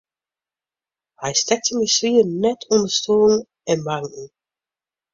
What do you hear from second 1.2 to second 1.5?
Hy